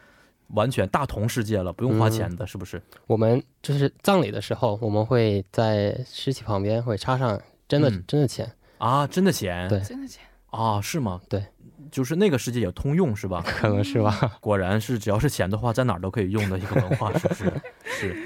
[0.54, 2.80] 完全大同世界了，不用花钱的，是不是？
[3.06, 7.38] 我们就是葬礼的时候，我们会在尸体旁边会插上
[7.68, 9.68] 真的、嗯真的钱，啊，真的钱？
[9.68, 10.22] 对真的钱？
[10.50, 11.20] 啊，是吗？
[11.28, 11.44] 对，
[11.90, 13.42] 就是那个世界也通用是吧？
[13.46, 14.16] 可能是吧？
[14.40, 17.52] 果然是只要是钱的话，在哪儿都可以用的一个文化，是不是？
[17.84, 18.16] 是。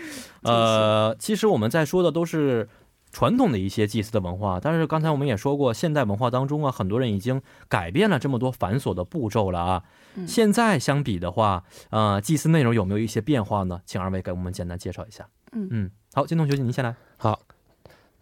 [0.42, 2.68] 呃，其实我们在说的都是
[3.10, 9.82] 传统的一些祭祀的文化，但是刚才我们也说过，现代文化当中啊，很多人已经改变了这么多繁琐的步骤了啊。
[10.16, 13.80] 嗯现在相比的话，呃，祭祀内容有没有一些变化呢？
[13.84, 15.26] 请二位给我们简单介绍一下。
[15.52, 16.94] 嗯嗯，好，金同学，您先来。
[17.16, 17.40] 好，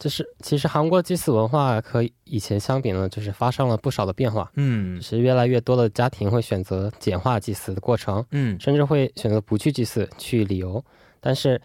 [0.02, 4.50] 就是其实韩国祭祀文化和以前相比呢，就是发生了不少的变化。
[4.56, 10.84] 嗯是越来越多的家庭会选择简化祭祀的过程，嗯甚至会选择不去祭祀，去旅游。
[11.20, 11.60] 但是，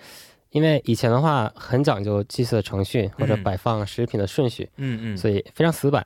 [0.51, 6.05] 因为以前的话很讲究祭祀的程序或者嗯摆放食品的顺序，嗯嗯，所以非常死板。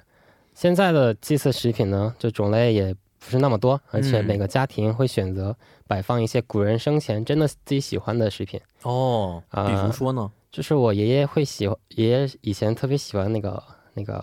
[0.56, 5.54] 现在的祭祀食品呢，就种类也不是那么多，而且嗯每个家庭会选择
[5.86, 8.58] 摆放一些古人生前真的自己喜欢的食品。
[8.84, 10.32] 哦，比如啊说呢？
[10.52, 14.16] 就是我爷爷会喜欢，爷爷以前特别喜欢那个那个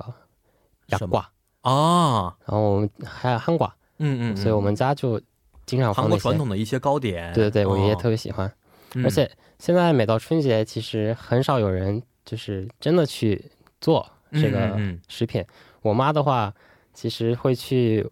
[0.88, 5.20] 牙什么挂，啊，然后我们还有憨瓜，嗯嗯，嗯所以我们家就
[5.64, 6.20] 经常放那些。
[6.20, 7.32] 传统的一些糕点。
[7.32, 8.46] 对对对，我爷爷哦特别喜欢。
[8.94, 15.44] 嗯而且现在每到春节，其实很少有人就是真的去做这个嗯嗯食品。
[15.82, 16.54] 我妈的话，
[16.94, 18.06] 其实会去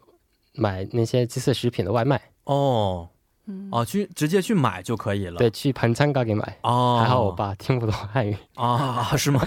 [0.53, 3.09] 买那些祭祀食品的外卖，哦
[3.47, 5.39] 嗯，哦，去直接去买就可以了。
[5.39, 6.59] 对，去盘餐嘎给买。
[6.63, 9.41] 哦，还好我爸听不懂汉语，啊， 是吗？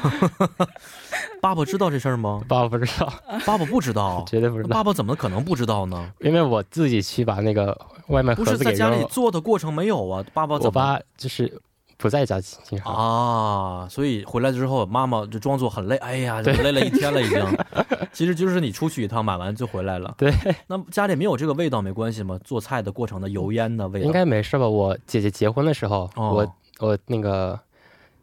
[1.41, 2.41] 爸爸知道这事儿吗？
[2.47, 3.11] 爸爸不知道，
[3.45, 6.11] 爸爸不知道，绝对不知道，爸爸怎么可能不知道呢？
[6.19, 9.05] 因为我自己去把那个外卖不盒子给是在家里。
[9.09, 10.23] 做的过程没有啊？
[10.33, 11.61] 爸爸怎么我爸就是
[11.99, 12.91] 不在家经常。
[12.95, 13.87] 啊？
[13.89, 17.45] 所以回来之后，妈妈就装作很累，哎呀，累了一天了已经。
[18.11, 20.15] 其实就是你出去一趟，买完就回来了。
[20.17, 20.33] 对，
[20.67, 22.39] 那家里没有这个味道没关系吗？
[22.43, 24.67] 做菜的过程的油烟的味道应该没事吧？
[24.67, 26.33] 我姐姐结婚的时候，哦
[26.79, 27.59] 我我那个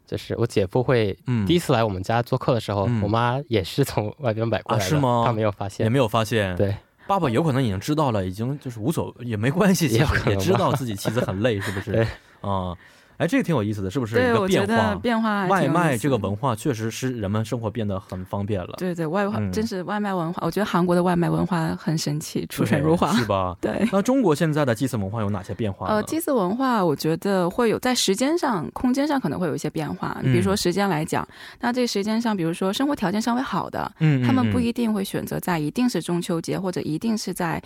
[0.05, 5.89] 就是我姐夫会嗯第一次来我们家做客的时候，嗯我妈也是从外边买过来的，啊是吗她没有发现也。
[5.89, 6.55] 没有发现。
[6.55, 6.75] 对，
[7.07, 9.87] 爸爸有可能已经知道了，已经就是无所也没关系，
[10.27, 11.91] 也知道自己妻子很累，是不是？
[11.93, 12.07] 对
[12.41, 12.75] 啊。
[13.17, 14.15] 哎，这个挺有意思的，是不是？
[14.15, 18.73] 对，一个变化，变化外卖这个文化确实是人们生活变得很方便了。
[18.77, 23.11] 对对，外嗯真是外卖文化，我觉得韩国的外卖文化很神奇，出神入化。
[23.13, 23.55] 是吧？
[23.61, 25.87] 对，那中国现在的祭祀文化有哪些变化？
[25.87, 30.17] 呃，祭祀文化，我觉得会有在时间上、空间上可能会有一些变化。
[30.21, 31.27] 嗯比如说时间来讲，
[31.59, 37.61] 那这个时间上，比如说生活条件稍微好的，嗯，嗯他们不嗯一定会选择在一定是中秋节或者一定是在，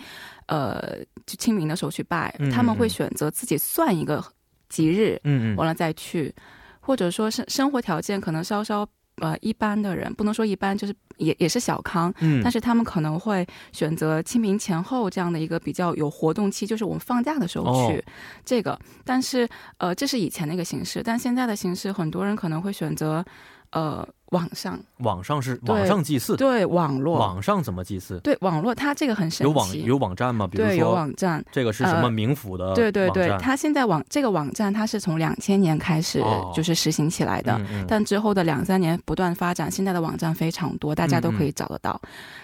[0.46, 4.24] 呃，就清明的时候去拜，嗯他们会嗯选择自己算一个
[4.72, 6.34] 吉日，嗯嗯完了再去，
[6.80, 18.02] 或者说是生活条件可能稍稍呃一般的人，不能说一般，就是也也是小康，嗯，但是他们可能会选择清明前后这样的一个比较有活动期，就是我们放假的时候去、哦
[18.44, 18.78] 这个。
[19.04, 23.22] 但是呃，这是以前的一个形式，但现在的形式，很多人可能会选择
[23.72, 24.78] 呃网上。
[24.98, 27.18] 网上是网上祭祀，对网络。
[27.18, 28.20] 网上怎么祭祀？
[28.20, 30.46] 对网络，它这个很神有网奇，有网站吗？
[30.46, 31.42] 比如对有网站。
[31.50, 36.52] 这个是什么呃冥府的对对对它现在网这个网站它是从两千年开始哦。
[36.54, 37.84] 就是实行起来的，嗯嗯。
[37.88, 42.00] 但之后的两三年不断发展，现在的网站非常多，大家都可以找得到。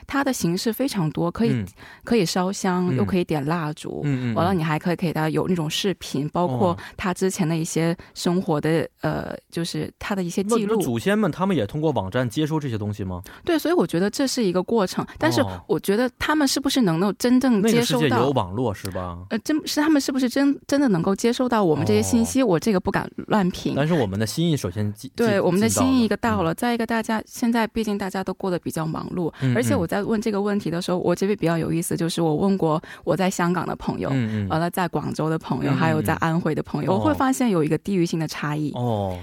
[0.07, 1.66] 它的形式非常多，可以、嗯。
[2.05, 2.96] 可以烧香，嗯。
[2.96, 4.03] 又可以点蜡烛，
[4.35, 6.79] 完了，你还可以给他有那种视频，包括哦。
[6.96, 10.81] 他之前的一些生活的呃，就是他的一些记录。
[10.83, 13.23] 祖先们他们也通过网站接收这些东西吗？
[13.45, 15.07] 对，所以我觉得这是一个过程。
[15.19, 18.38] 但是哦我觉得他们是不是能够真正那接收个世界有到？
[18.38, 19.19] 网络是吧？
[19.31, 22.43] 呃，真是他们是不是真真的能够接收到我们这些信息？
[22.43, 23.73] 我这个不敢乱评。
[23.73, 38.73] 哦但是我们的心意首先对我们的心意一个到了，再一个大家现在毕竟大家都过得比较忙碌，嗯嗯而且我在问这个问题的时候，我这边比较有意思，就是我问过我在香港的朋友，嗯嗯完了在广州的朋友，嗯还有在安徽的朋友，哦我会发现有一个地域性的差异。
[38.75, 39.19] 哦，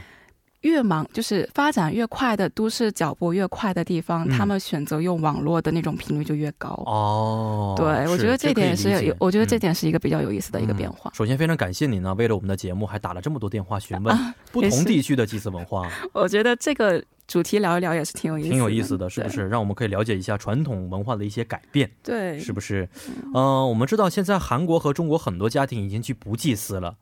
[0.65, 6.69] 越忙就是发展越快的都市脚步越快的地方，嗯他们选择用网络的那种频率就越高。
[6.87, 11.11] 哦，对，我觉得这点是有，我觉得这点点是一个比较有意思的一个变化。
[11.13, 14.15] 首先非常感谢您呢，为了我们的节目还打了这么多电话询问
[14.51, 19.47] 不同地区的祭祀文化， 我觉得这个主题聊一聊也是挺有意思的，挺有意思的，是不是？
[19.47, 22.87] 让我们可以了解一下传统文化的一些改变，对，是不是？
[23.33, 26.95] 嗯、我们知道现在韩国和中国很多家庭已经去不祭祀了。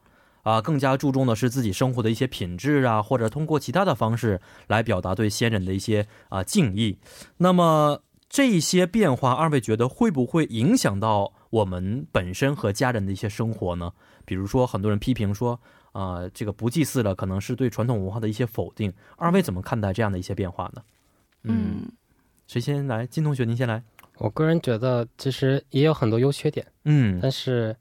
[0.44, 6.98] 啊，更加注重的是自己生活的一些品质啊，或者通过其他的方式来表达对先人的一些啊敬意。
[7.38, 13.92] 那么这些变化，二位觉得会不会影响到我们本身和家人的一些生活呢？
[14.26, 15.60] 比如说，很多人批评说，
[15.92, 18.92] 啊、这个不祭祀了，可能是对传统文化的一些否定。
[19.18, 20.82] 二位怎么看待这样的一些变化呢？
[21.44, 21.92] 嗯，
[22.48, 23.06] 谁先来？
[23.06, 23.84] 金同学，您先来。
[24.18, 27.76] 我个人觉得其实也有很多优缺点，嗯但是，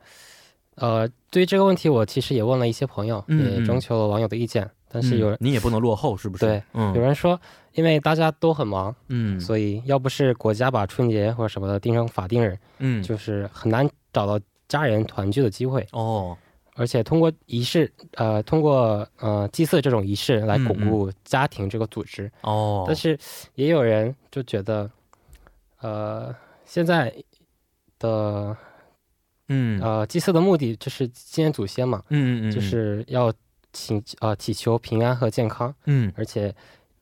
[0.83, 4.69] 呃，对于这个问题，我其实也问了一些朋友，也征求了网友的意见。
[4.89, 6.45] 但是有人、嗯你也不能落后，是不是？
[6.45, 7.41] 对，嗯有人说，
[7.75, 15.87] 因为大家都很忙，嗯，所以要不是国家把春节或者什么的定成法定日，嗯就是很难找到家人团聚的机会。
[15.93, 16.37] 哦，
[16.75, 22.31] 而且通过仪式，呃，通过呃祭祀这种仪式来巩固家庭这个组织。
[22.43, 23.17] 哦，但是
[23.55, 24.91] 也有人就觉得，
[25.81, 26.35] 呃，
[26.67, 27.15] 现在
[27.99, 28.55] 的
[29.53, 29.81] 嗯。
[29.83, 33.33] 呃祭祀的目的就是纪念祖先嘛，嗯嗯嗯，就是要
[33.73, 36.13] 请呃祈求平安和健康，嗯。
[36.17, 36.55] 而且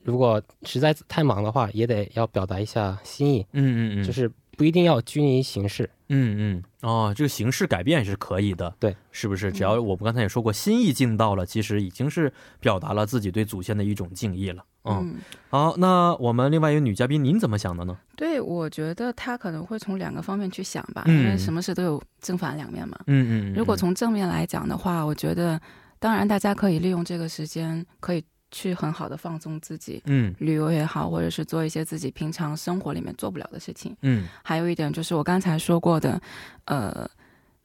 [0.03, 5.89] 如果实在太忙的话，也得要表达一下心意，嗯嗯嗯，就是不一定要拘泥于形式。
[6.11, 9.51] 嗯嗯哦，这个形式改变是可以的，对，是不是？
[9.51, 14.65] 只要我们刚才也说过，心意尽到了，其实已经是表达了自己对祖先的一种敬意了。
[14.85, 15.17] 嗯，嗯，
[15.51, 17.97] 好，那我们另外一个女嘉宾，您怎么想的呢？
[18.17, 22.99] 对，我觉得她可能会从两个方面去想吧，嗯因为什么事都有正反两面嘛。
[23.07, 25.61] 嗯嗯如果从正面来讲的话，我觉得
[25.99, 33.97] 当然大家可以利用这个时间，可以去很好的放松自己，嗯旅游也好，或者是做一些自己平常生活里面做不了的事情。
[34.03, 36.21] 嗯还有一点就是我刚才说过的，
[36.65, 37.09] 呃，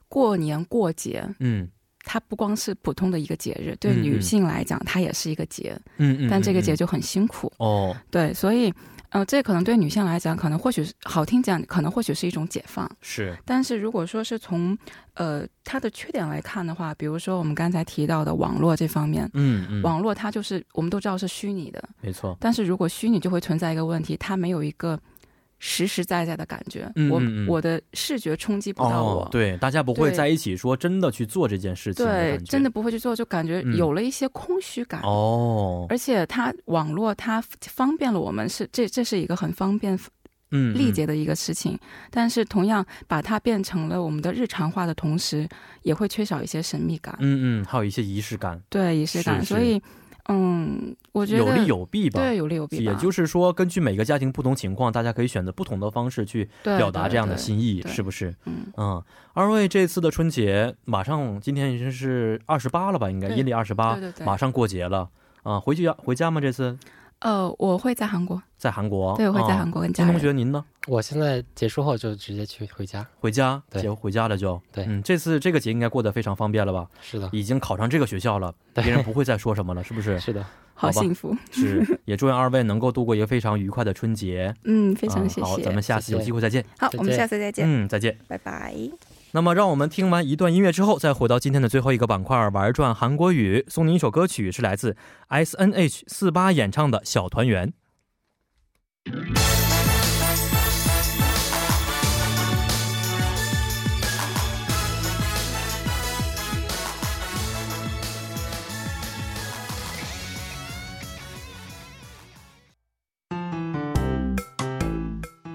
[0.08, 1.67] 过年过节，嗯
[2.06, 6.76] 它不光是普通的一个节日，对女性来讲，它也是一个节，嗯嗯，但这个节嗯。
[6.76, 7.52] 就很辛苦。
[7.58, 7.96] 哦。
[8.12, 8.74] 对，所以，
[9.10, 12.89] 呃，这可能对女性来讲，可能或许是好听讲，可能或许是一种解放。
[13.02, 13.36] 是。
[13.44, 14.78] 但是如果说是从
[15.15, 25.00] 呃它的缺点来看的话，比如说我们刚才提到的网络这方面，嗯嗯，网络它就是我们都知道是虚拟的，没错，但是如果虚拟就会存在一个问题，它没有一个
[25.60, 29.24] 实实在在的感觉，我我的视觉冲击不到我。
[29.24, 33.76] 哦，对，大家不会在一起说真的去做这件事情对真的不会去做，就感觉嗯。
[33.78, 35.02] 有了一些空虚感。
[35.02, 39.98] 哦，而且它网络它方便了我们是这这是一个很方便
[40.52, 41.78] 嗯力竭的一个事情，
[42.12, 45.48] 但是同样把它变成了我们的日常化的同时，
[45.82, 49.44] 也会缺少一些神秘感，嗯嗯，还有一些仪式感，对仪式感。
[49.44, 49.82] 所以，
[50.28, 52.19] 嗯，我觉得有利有弊吧。
[52.19, 58.34] 对有利有弊，也就是说，根据每个家庭不同情况，大家可以选择不同的方式去表达这样的对心意，对是不是？
[58.46, 59.04] 嗯嗯，
[59.34, 63.10] 二位这次的春节马上今天已经是二十八了吧？
[63.10, 65.10] 应该阴历二十八马上过节了
[65.44, 66.42] 啊、回去要回家吗？
[66.42, 66.76] 这次
[67.20, 70.13] 呃，我会在韩国，在韩国，对，我会在啊韩国跟家人。
[70.13, 70.63] 金同学，您呢？
[70.88, 73.06] 我现在结束后就直接去回家。
[73.20, 74.62] 回家，对节回家了就。
[74.72, 76.88] 对嗯，这次这个节应该过得非常方便了吧？
[77.02, 80.20] 是的，已经考上这个学校了， 对别人不会再说什么了，是不是？
[80.20, 80.46] 是的，
[80.76, 84.54] 好幸福，是， 也祝愿二位能够度过一个非常愉快的春节。
[84.66, 85.42] 嗯，非常谢谢。
[85.42, 86.63] 嗯好，咱们下次有机会再见。
[86.78, 88.16] 好，我们下次再见，嗯，再见。
[88.28, 88.76] 拜拜。
[89.36, 93.65] 那么，让我们听完一段音乐之后，再回到今天的最后一个板块，玩转韩国语。
[93.67, 94.96] 送您一首歌曲，是来自
[95.27, 97.67] S N H 四八演唱的《小团圆》。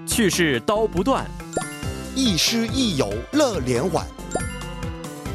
[0.07, 1.25] 去世刀不断，
[2.15, 4.07] 亦师亦友乐连环，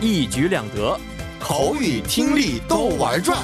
[0.02, 1.00] 一举两得。
[1.40, 3.38] 口语听力都玩转。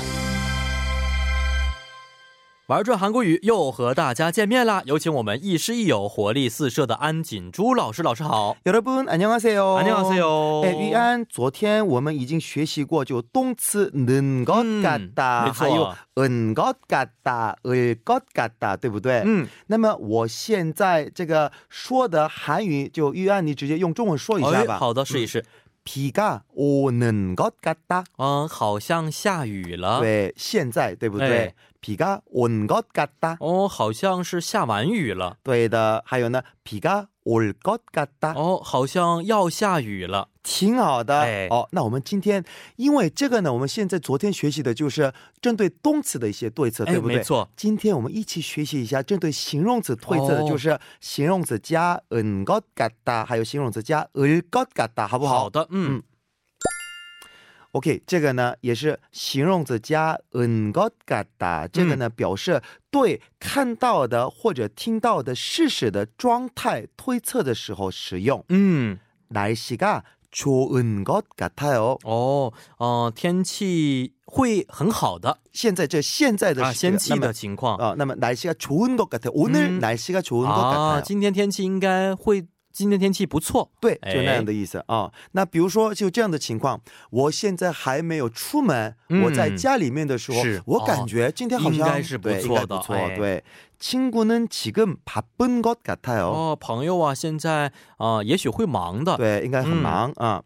[2.70, 4.82] 玩转韩国语又和大家见面啦！
[4.86, 8.02] 有请我们亦师亦友、活力四射的安锦珠老师。
[8.02, 9.78] 老师好， 여러분안녕하세요。
[9.78, 10.62] 안녕하세요。
[10.64, 19.22] 哎，玉安，昨天我们已经学习过，就动词는것같 嗯 다， 没错还有은것같다、을것같다，对不对？
[19.24, 24.74] 嗯，那么我现在这个说的韩语，就玉安，你直接用中文说一下吧。
[24.74, 25.44] 哎好的，试一试。
[25.84, 28.06] 비가오는것같다。
[28.18, 30.00] 嗯，好像下雨了。。
[30.00, 31.54] 对，现在对不对哎？
[31.80, 33.36] 비가온것같다。
[33.38, 35.36] 哦，好像是下完雨了。
[35.42, 38.34] 对的，还有呢，비가올것같다。
[38.34, 40.28] 哦，好像要下雨了。
[40.42, 41.68] 挺好的、哎哦。
[41.72, 42.44] 那我们今天
[42.76, 47.16] 因为这个呢，我们现在昨天学习的就是针对动词的一些对策，哎对不对？
[47.16, 47.48] 没错。
[47.56, 55.40] 今天我们一起学习一下针对形容词对策的，哦就是形容词加은것같다，还有形容词加을것같다，好不好？
[55.40, 56.02] 好的，嗯嗯
[57.72, 68.42] OK，这个呢也是形容词加은것같다，这个呢、嗯表示对看到的或者听到的事实的状态推测的时候使用。
[68.48, 68.98] 嗯，
[69.28, 70.02] 날씨가
[70.32, 71.98] 좋은 것 같아요。
[72.04, 79.32] 哦，呃，天气会很好的现在这现在的啊，时先气那么的情况啊，那么날씨가 좋은 것 같아요。
[79.34, 81.02] 오늘 嗯 날씨가 좋은 것 啊， 같아요。
[81.02, 83.70] 今天天气应该会， 今天天气不错。
[83.80, 85.10] 对，哎就那样的意思啊。
[85.32, 92.94] 那比如说就这样的情况，我现在还没有出门，嗯我在家里面的时候是，我感觉今天好像应该是不对错的应该不错。
[92.94, 93.42] 哎对，
[93.80, 96.28] 친구는지금바쁜것 같아요。
[96.28, 99.16] 哦，朋友啊，现在啊、也许会忙的。
[99.16, 100.42] 对，应该很嗯忙啊。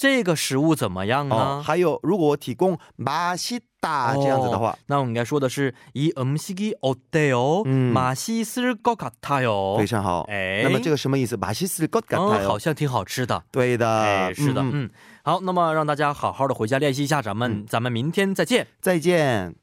[0.00, 1.34] 这个这个食物怎么样呢？
[1.34, 7.62] 哦，还有如果我提供맛있다这样子的话，那我们应该说的是이 음식이 어때요?
[7.64, 9.78] 嗯 맛있을 것 같아요.
[9.78, 10.26] 非常好。
[10.28, 11.36] 哎，那么这个什么意思？
[11.36, 12.46] 맛있을것 嗯， 같아요。
[12.46, 13.42] 好像挺好吃的。
[13.50, 14.90] 对的，哎，是的，嗯嗯，
[15.22, 18.66] 好，那么让大家好好的回家练习一下，咱们、嗯咱们明天再见。
[18.80, 19.54] 再见。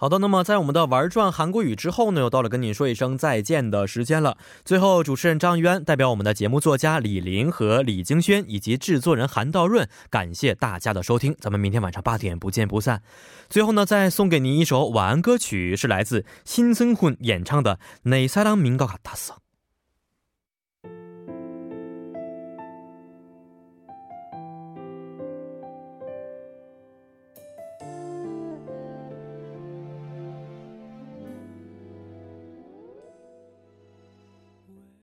[0.00, 4.36] 好的，那么在我们的玩转韩国语之后呢，又到了跟您说一声再见的时间了。
[4.62, 11.34] 最后，主持人张渊代表我们的节目作家李林和李京轩以及制作人韩道润，感谢大家的收听。
[11.40, 13.00] 咱们明天晚上八点不见不散。
[13.48, 17.78] 最后呢，再送给您一首晚安歌曲，是来自辛森훈演唱的《
[18.10, 19.39] 내사랑민것같았어》。